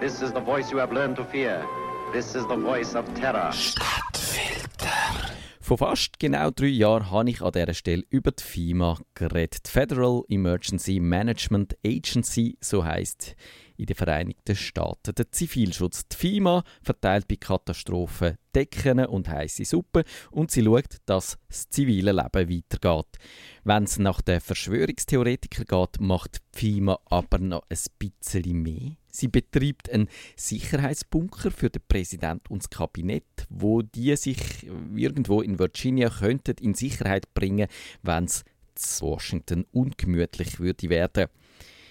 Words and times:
This 0.00 0.22
is 0.22 0.32
the 0.32 0.40
voice 0.40 0.70
you 0.70 0.78
have 0.78 0.92
learned 0.92 1.16
to 1.16 1.24
fear. 1.24 1.66
This 2.12 2.36
is 2.36 2.46
the 2.46 2.56
voice 2.56 2.94
of 2.94 3.04
terror. 3.14 3.50
Stadtfilter. 3.52 5.32
Vor 5.60 5.76
fast 5.76 6.20
genau 6.20 6.50
drei 6.52 6.68
Jahren 6.68 7.10
habe 7.10 7.30
ich 7.30 7.42
an 7.42 7.50
dieser 7.50 7.74
Stelle 7.74 8.04
über 8.08 8.30
die 8.30 8.44
FEMA 8.44 8.98
geredet. 9.14 9.66
Federal 9.66 10.22
Emergency 10.28 11.00
Management 11.00 11.76
Agency, 11.84 12.56
so 12.60 12.84
heißt 12.84 13.34
in 13.78 13.86
den 13.86 13.96
Vereinigten 13.96 14.56
Staaten. 14.56 15.14
Der 15.14 15.30
Zivilschutz. 15.30 16.06
Die 16.08 16.16
FEMA 16.16 16.64
verteilt 16.82 17.28
bei 17.28 17.36
Katastrophen 17.36 18.36
Decken 18.54 19.06
und 19.06 19.28
heiße 19.28 19.64
Suppe 19.64 20.04
und 20.30 20.50
sie 20.50 20.64
schaut, 20.64 20.96
dass 21.06 21.38
das 21.48 21.68
zivile 21.68 22.12
Leben 22.12 22.50
weitergeht. 22.50 23.18
Wenn 23.62 23.84
es 23.84 23.98
nach 23.98 24.20
den 24.20 24.40
Verschwörungstheoretikern 24.40 25.66
geht, 25.66 26.00
macht 26.00 26.38
die 26.54 26.58
FEMA 26.58 26.98
aber 27.06 27.38
noch 27.38 27.62
ein 27.68 27.78
bisschen 27.98 28.62
mehr. 28.62 28.96
Sie 29.10 29.28
betreibt 29.28 29.90
einen 29.90 30.08
Sicherheitsbunker 30.36 31.50
für 31.50 31.70
den 31.70 31.82
Präsident 31.86 32.50
und 32.50 32.64
das 32.64 32.70
Kabinett, 32.70 33.46
wo 33.48 33.82
die 33.82 34.16
sich 34.16 34.38
irgendwo 34.94 35.40
in 35.40 35.58
Virginia 35.58 36.10
könnten 36.10 36.56
in 36.60 36.74
Sicherheit 36.74 37.32
bringen, 37.34 37.68
wenn 38.02 38.24
es 38.24 38.44
Washington 39.00 39.66
ungemütlich 39.72 40.60
würde 40.60 40.88
werden. 40.88 41.26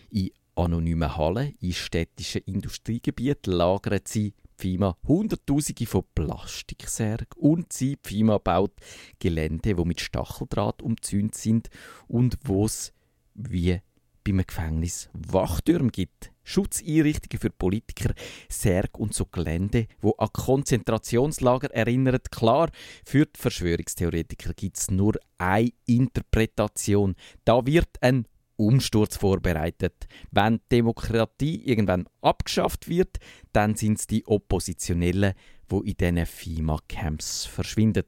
In 0.10 0.32
anonymen 0.58 1.16
Hallen 1.16 1.56
in 1.60 1.74
städtischen 1.74 2.42
Industriegebieten 2.46 3.54
lagern 3.54 4.02
sie 4.06 4.34
FIMA 4.58 4.98
Hunderttausende 5.08 5.86
von 5.86 6.04
Plastiksärgen 6.16 7.28
und 7.38 7.72
sie 7.72 7.98
FIMA 8.04 8.40
baut 8.40 8.74
Gelände, 9.20 9.76
die 9.76 9.86
mit 9.86 10.02
Stacheldraht 10.02 10.82
umzäunt 10.82 11.36
sind 11.36 11.70
und 12.08 12.38
wo 12.44 12.66
es 12.66 12.92
wie 13.36 13.80
beim 14.24 14.46
Gefängnis 14.46 15.10
Wachtürme 15.14 15.90
gibt. 15.90 16.32
Schutzeinrichtungen 16.44 17.40
für 17.40 17.50
Politiker, 17.50 18.14
Särge 18.50 18.98
und 18.98 19.14
so 19.14 19.26
Gelände, 19.26 19.88
wo 20.00 20.12
an 20.12 20.30
Konzentrationslager 20.32 21.72
erinnern. 21.74 22.20
Klar, 22.32 22.70
für 23.06 23.26
die 23.26 23.40
Verschwörungstheoretiker 23.40 24.54
gibt 24.54 24.78
es 24.78 24.90
nur 24.90 25.16
eine 25.38 25.72
Interpretation. 25.86 27.16
Da 27.44 27.66
wird 27.66 27.90
ein 28.02 28.26
Umsturz 28.58 29.18
vorbereitet. 29.18 30.08
Wenn 30.32 30.60
Demokratie 30.72 31.64
irgendwann 31.66 32.08
abgeschafft 32.22 32.90
wird, 32.90 33.18
dann 33.54 33.76
sind 33.76 34.00
es 34.00 34.08
die 34.08 34.26
Oppositionellen, 34.26 35.34
wo 35.70 35.82
in 35.82 35.96
diesen 35.96 36.26
FIMA-Camps 36.26 37.46
verschwinden. 37.46 38.06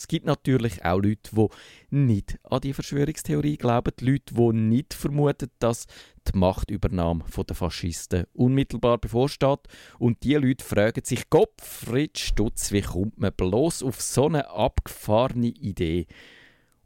Es 0.00 0.08
gibt 0.08 0.24
natürlich 0.24 0.82
auch 0.82 0.96
Leute, 0.96 1.30
die 1.34 1.48
nicht 1.94 2.38
an 2.44 2.62
die 2.62 2.72
Verschwörungstheorie 2.72 3.58
glauben, 3.58 3.92
Leute, 4.00 4.32
die 4.32 4.52
nicht 4.54 4.94
vermuten, 4.94 5.50
dass 5.58 5.86
die 6.26 6.38
Machtübernahme 6.38 7.24
der 7.46 7.54
Faschisten 7.54 8.24
unmittelbar 8.32 8.96
bevorsteht. 8.96 9.60
Und 9.98 10.22
die 10.22 10.36
Leute 10.36 10.64
fragen 10.64 11.04
sich, 11.04 11.28
Gottfried 11.28 12.18
Stutz, 12.18 12.72
wie 12.72 12.80
kommt 12.80 13.18
man 13.18 13.34
bloß 13.36 13.82
auf 13.82 14.00
so 14.00 14.24
eine 14.24 14.48
abgefahrene 14.48 15.48
Idee? 15.48 16.06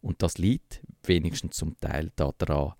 Und 0.00 0.20
das 0.20 0.36
liegt 0.36 0.83
wenigstens 1.05 1.56
zum 1.56 1.78
Teil 1.78 2.11
daran, 2.16 2.72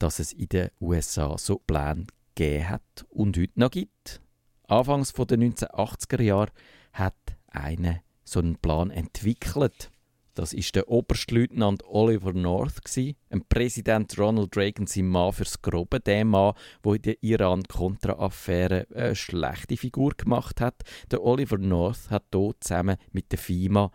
dass 0.00 0.18
es 0.18 0.32
in 0.32 0.48
den 0.48 0.70
USA 0.80 1.38
so 1.38 1.58
Pläne 1.58 2.06
gegeben 2.34 2.68
hat 2.68 3.06
und 3.10 3.38
heute 3.38 3.60
noch 3.60 3.70
gibt. 3.70 4.20
Anfangs 4.66 5.12
der 5.12 5.38
1980er 5.38 6.22
Jahre 6.22 6.52
hat 6.92 7.14
einer 7.48 8.00
so 8.24 8.40
einen 8.40 8.56
Plan 8.56 8.90
entwickelt. 8.90 9.90
Das 10.34 10.52
ist 10.52 10.74
der 10.74 10.88
Oberstleutnant 10.88 11.82
Oliver 11.84 12.32
North 12.32 12.80
ein 13.30 13.44
Präsident 13.48 14.16
Ronald 14.16 14.56
Reagan 14.56 14.86
sein 14.86 15.08
Mann 15.08 15.32
fürs 15.32 15.60
Grobe, 15.60 16.00
der 16.00 16.24
Mann, 16.24 16.54
der 16.84 16.94
in 16.94 17.02
der 17.02 17.22
Iran-Contra-Affäre 17.22 18.86
eine 18.94 19.16
schlechte 19.16 19.76
Figur 19.76 20.12
gemacht 20.16 20.60
hat. 20.60 20.82
Der 21.10 21.22
Oliver 21.22 21.58
North 21.58 22.10
hat 22.10 22.24
hier 22.32 22.54
zusammen 22.60 22.96
mit 23.12 23.32
der 23.32 23.38
FIMA 23.38 23.90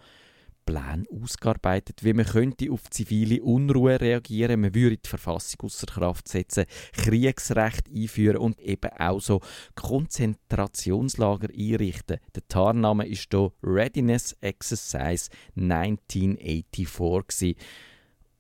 Plan 0.66 1.06
ausgearbeitet, 1.12 2.04
wie 2.04 2.14
man 2.14 2.26
könnte 2.26 2.72
auf 2.72 2.90
zivile 2.90 3.44
Unruhe 3.44 4.00
reagieren, 4.00 4.62
man 4.62 4.74
würde 4.74 4.98
die 4.98 5.08
Verfassung 5.08 5.62
außer 5.64 5.88
Kraft 5.88 6.28
setzen, 6.28 6.66
Kriegsrecht 6.94 7.90
einführen 7.90 8.38
und 8.38 8.60
eben 8.60 8.92
auch 8.98 9.20
so 9.20 9.42
Konzentrationslager 9.76 11.50
einrichten. 11.50 12.20
Der 12.36 12.48
Tarnname 12.48 13.08
ist 13.08 13.28
hier 13.32 13.52
Readiness 13.64 14.36
Exercise 14.42 15.30
1984 15.56 17.56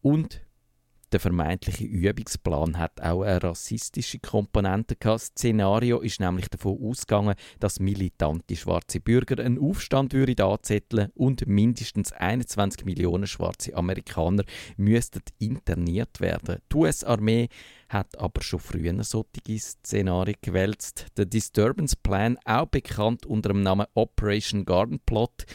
Und 0.01 0.44
der 1.11 1.19
vermeintliche 1.19 1.85
Übungsplan 1.85 2.77
hat 2.77 3.01
auch 3.01 3.21
eine 3.21 3.41
rassistische 3.41 4.19
Komponente 4.19 4.95
gehabt. 4.95 5.16
Das 5.16 5.25
Szenario 5.27 6.01
ist 6.01 6.19
nämlich 6.19 6.49
davon 6.49 6.77
ausgegangen, 6.81 7.35
dass 7.59 7.79
militante 7.79 8.55
schwarze 8.55 8.99
Bürger 8.99 9.44
einen 9.44 9.59
Aufstand 9.59 10.13
würden 10.13 10.39
anzetteln 10.41 11.11
und 11.15 11.47
mindestens 11.47 12.11
21 12.11 12.85
Millionen 12.85 13.27
schwarze 13.27 13.75
Amerikaner 13.75 14.44
müssten 14.77 15.21
interniert 15.39 16.19
werden. 16.19 16.57
Die 16.71 16.75
US-Armee 16.75 17.49
hat 17.89 18.17
aber 18.17 18.41
schon 18.41 18.59
früher 18.59 19.03
solche 19.03 19.59
Szenarien 19.59 20.38
gewälzt. 20.41 21.07
Der 21.17 21.25
Disturbance 21.25 21.95
Plan, 22.01 22.38
auch 22.45 22.65
bekannt 22.65 23.25
unter 23.25 23.49
dem 23.49 23.61
Namen 23.61 23.85
Operation 23.94 24.65
Garden 24.65 24.99
Plot, 25.05 25.45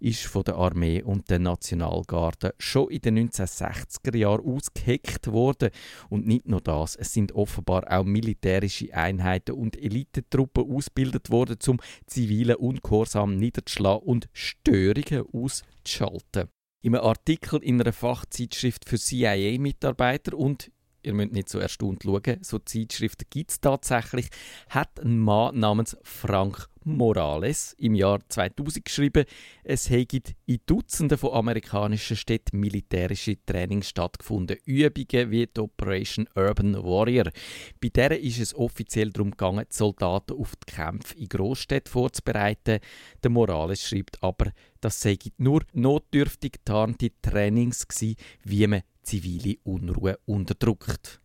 ist 0.00 0.24
von 0.26 0.44
der 0.44 0.56
Armee 0.56 1.02
und 1.02 1.30
der 1.30 1.38
Nationalgarde 1.38 2.54
schon 2.58 2.90
in 2.90 3.00
den 3.00 3.30
1960er 3.30 4.16
Jahren 4.16 4.44
ausgeheckt 4.44 5.26
worden. 5.28 5.70
Und 6.08 6.26
nicht 6.26 6.48
nur 6.48 6.60
das, 6.60 6.96
es 6.96 7.12
sind 7.12 7.32
offenbar 7.32 7.84
auch 7.90 8.04
militärische 8.04 8.92
Einheiten 8.94 9.52
und 9.52 9.76
Elitetruppen 9.76 10.70
ausgebildet 10.70 11.30
worden, 11.30 11.58
um 11.66 11.80
zivilen 12.06 12.56
Ungehorsam 12.56 13.36
niederzuschlagen 13.36 14.06
und 14.06 14.28
Störungen 14.32 15.24
auszuschalten. 15.32 16.48
Einem 16.84 17.00
Artikel 17.00 17.62
in 17.62 17.80
einer 17.80 17.92
Fachzeitschrift 17.92 18.88
für 18.88 18.98
CIA-Mitarbeiter 18.98 20.36
und 20.36 20.70
ihr 21.02 21.14
müsst 21.14 21.32
nicht 21.32 21.48
so 21.48 21.58
erstaunt 21.58 22.02
schauen, 22.02 22.38
so 22.42 22.58
Zeitschriften 22.58 23.26
gibt 23.30 23.50
es 23.52 23.60
tatsächlich, 23.60 24.28
hat 24.68 25.00
ein 25.00 25.18
Mann 25.18 25.58
namens 25.58 25.96
Frank 26.02 26.68
Morales 26.86 27.74
im 27.78 27.94
Jahr 27.96 28.20
2000 28.28 28.84
geschrieben, 28.84 29.24
es 29.64 29.90
hätte 29.90 30.34
in 30.46 30.60
Dutzenden 30.66 31.18
von 31.18 31.32
amerikanischen 31.32 32.16
Städten 32.16 32.60
militärische 32.60 33.36
Trainings 33.44 33.88
stattgefunden, 33.88 34.56
Übungen 34.64 35.30
wie 35.30 35.46
die 35.46 35.60
Operation 35.60 36.28
Urban 36.36 36.74
Warrior. 36.74 37.30
Bei 37.82 37.88
der 37.88 38.20
ist 38.20 38.38
es 38.38 38.54
offiziell 38.54 39.10
darum 39.10 39.32
gegangen, 39.32 39.66
die 39.70 39.76
Soldaten 39.76 40.38
auf 40.38 40.54
die 40.56 40.72
Kämpfe 40.72 41.16
in 41.18 41.28
Großstädten 41.28 41.90
vorzubereiten. 41.90 42.78
Der 43.22 43.30
Morales 43.30 43.82
schreibt 43.82 44.22
aber, 44.22 44.52
das 44.80 45.00
sei 45.00 45.18
nur 45.38 45.62
notdürftig 45.72 46.52
getarnte 46.52 47.10
Trainings 47.20 47.88
gewesen, 47.88 48.16
wie 48.44 48.66
man 48.68 48.82
zivile 49.02 49.56
Unruhe 49.64 50.18
unterdrückt. 50.24 51.20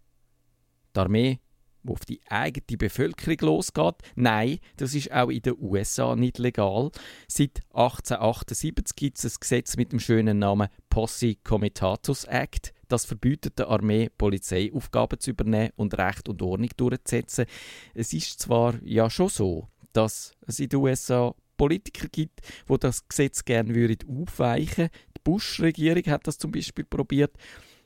Die 0.96 1.00
Armee, 1.00 1.40
die 1.84 1.92
auf 1.92 2.06
die 2.06 2.22
eigene 2.28 2.78
Bevölkerung 2.78 3.38
losgeht, 3.42 3.96
nein, 4.16 4.60
das 4.78 4.94
ist 4.96 5.12
auch 5.12 5.30
in 5.30 5.42
den 5.42 5.56
USA 5.60 6.16
nicht 6.16 6.38
legal. 6.38 6.92
Seit 7.28 7.62
1878 7.74 8.96
gibt 8.96 9.18
es 9.18 9.26
ein 9.26 9.40
Gesetz 9.40 9.78
mit 9.78 9.92
dem 9.92 10.00
schönen 10.00 10.40
Namen 10.40 10.70
Posse 10.90 11.36
Comitatus 11.44 12.26
Act. 12.26 12.74
Das 12.88 13.06
verbietet 13.06 13.58
der 13.58 13.70
Armee, 13.70 14.10
Polizeiaufgaben 14.18 15.20
zu 15.20 15.32
übernehmen 15.32 15.72
und 15.76 15.98
Recht 15.98 16.28
und 16.28 16.42
Ordnung 16.42 16.70
durchzusetzen. 16.76 17.46
Es 17.94 18.12
ist 18.12 18.40
zwar 18.40 18.76
ja 18.84 19.10
schon 19.10 19.30
so, 19.30 19.70
dass 19.94 20.34
es 20.46 20.60
in 20.60 20.70
den 20.70 20.80
USA 20.80 21.34
Politiker 21.62 22.08
gibt, 22.12 22.42
wo 22.66 22.78
das 22.78 23.08
Gesetz 23.08 23.46
gerne 23.46 23.72
aufweichen 24.08 24.78
würden. 24.78 24.92
Die 25.16 25.22
Bush-Regierung 25.24 26.04
hat 26.08 26.26
das 26.26 26.40
zum 26.40 26.52
Beispiel 26.52 26.86
probiert. 26.86 27.36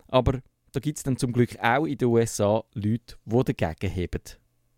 Aber 0.07 0.39
da 0.75 0.81
gibt 0.81 0.97
es 0.97 1.03
dann 1.03 1.16
zum 1.16 1.31
Glück 1.31 1.58
auch 1.62 1.86
in 1.86 1.97
den 1.97 2.09
USA 2.09 2.63
Leute, 2.74 3.16
die 3.25 3.53
dagegen 3.53 3.94
heben. 3.94 4.22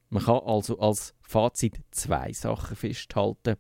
Man 0.09 0.23
kann 0.23 0.41
also 0.45 0.77
als 0.79 1.15
Fazit 1.21 1.79
zwei 1.91 2.31
Sachen 2.33 2.75
festhalten. 2.75 3.55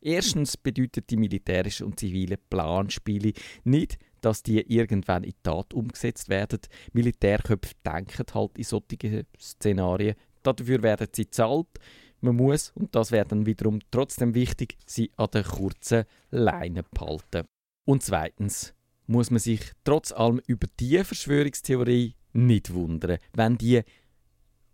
Erstens 0.00 0.56
bedeutet 0.56 1.10
die 1.10 1.18
militärischen 1.18 1.86
und 1.86 2.00
zivilen 2.00 2.38
Planspiele 2.48 3.32
nicht, 3.64 3.98
dass 4.22 4.42
die 4.42 4.60
irgendwann 4.60 5.24
in 5.24 5.34
Tat 5.42 5.74
umgesetzt 5.74 6.30
werden. 6.30 6.60
Militärköpfe 6.92 7.74
denken 7.84 8.24
halt 8.34 8.56
in 8.56 8.64
solchen 8.64 9.26
Szenarien. 9.38 10.16
Dafür 10.42 10.82
werden 10.82 11.08
sie 11.12 11.28
zahlt. 11.28 11.68
Man 12.20 12.36
muss, 12.36 12.72
und 12.74 12.94
das 12.94 13.12
wäre 13.12 13.26
dann 13.26 13.44
wiederum 13.44 13.80
trotzdem 13.90 14.34
wichtig, 14.34 14.78
sie 14.86 15.10
an 15.16 15.28
der 15.34 15.44
kurzen 15.44 16.04
Leine 16.30 16.82
behalten. 16.82 17.46
Und 17.84 18.02
zweitens, 18.02 18.74
muss 19.06 19.30
man 19.30 19.40
sich 19.40 19.60
trotz 19.84 20.12
allem 20.12 20.40
über 20.46 20.66
die 20.80 21.02
Verschwörungstheorie 21.02 22.14
nicht 22.32 22.72
wundern, 22.72 23.18
wenn 23.32 23.58
die 23.58 23.82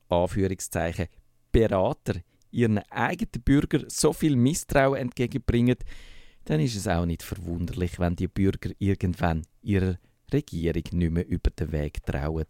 Anführungszeichen 0.08 1.08
Berater 1.52 2.20
ihren 2.50 2.78
eigenen 2.90 3.42
Bürgern 3.44 3.84
so 3.88 4.12
viel 4.12 4.36
Misstrauen 4.36 4.98
entgegenbringen, 4.98 5.76
dann 6.44 6.60
ist 6.60 6.76
es 6.76 6.88
auch 6.88 7.06
nicht 7.06 7.22
verwunderlich, 7.22 7.98
wenn 7.98 8.16
die 8.16 8.28
Bürger 8.28 8.70
irgendwann 8.78 9.42
ihrer 9.62 9.98
Regierung 10.32 10.82
nicht 10.92 11.12
mehr 11.12 11.28
über 11.28 11.50
den 11.50 11.72
Weg 11.72 12.04
trauen. 12.04 12.46